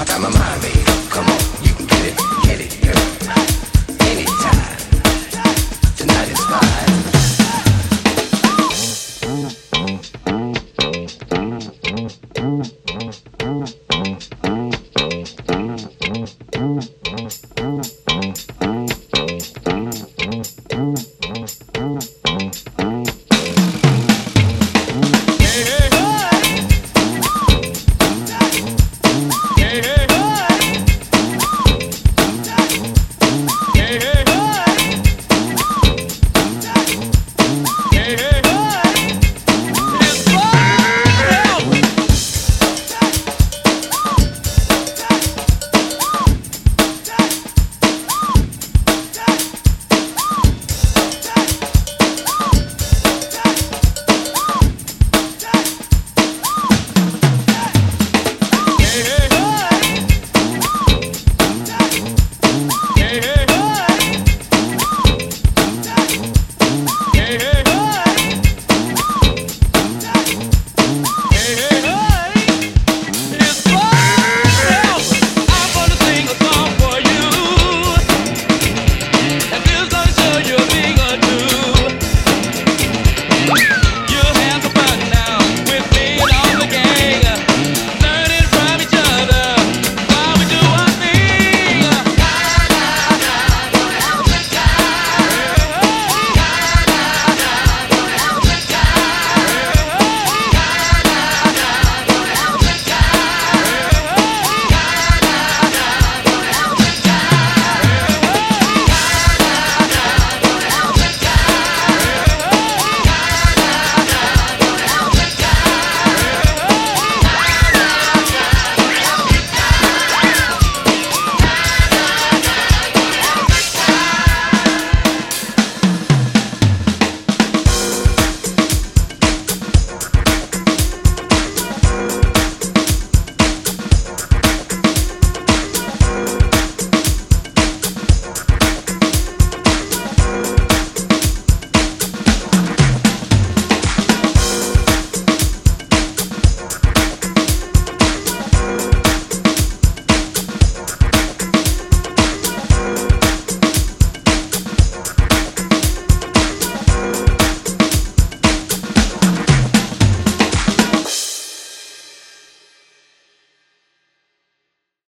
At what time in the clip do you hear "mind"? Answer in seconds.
0.30-0.62